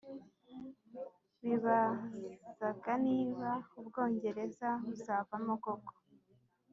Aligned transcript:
Bibazaga 1.43 2.91
niba 3.05 3.49
u 3.79 3.81
Bwongereza 3.87 4.69
buzavamo 4.83 5.53
koko 5.63 5.93